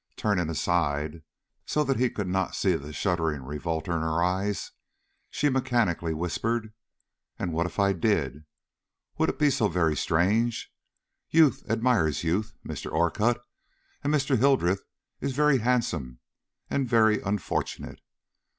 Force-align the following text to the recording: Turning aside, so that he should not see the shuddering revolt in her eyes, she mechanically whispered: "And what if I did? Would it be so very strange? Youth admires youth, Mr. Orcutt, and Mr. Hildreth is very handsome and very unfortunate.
Turning 0.17 0.49
aside, 0.49 1.21
so 1.63 1.83
that 1.83 1.99
he 1.99 2.09
should 2.11 2.27
not 2.27 2.55
see 2.55 2.75
the 2.75 2.91
shuddering 2.91 3.43
revolt 3.43 3.85
in 3.87 4.01
her 4.01 4.23
eyes, 4.23 4.71
she 5.29 5.47
mechanically 5.47 6.11
whispered: 6.11 6.73
"And 7.37 7.53
what 7.53 7.67
if 7.67 7.77
I 7.77 7.93
did? 7.93 8.45
Would 9.19 9.29
it 9.29 9.37
be 9.37 9.51
so 9.51 9.67
very 9.67 9.95
strange? 9.95 10.73
Youth 11.29 11.63
admires 11.69 12.23
youth, 12.23 12.55
Mr. 12.67 12.91
Orcutt, 12.91 13.43
and 14.03 14.11
Mr. 14.11 14.39
Hildreth 14.39 14.81
is 15.19 15.33
very 15.33 15.59
handsome 15.59 16.17
and 16.67 16.89
very 16.89 17.21
unfortunate. 17.21 17.99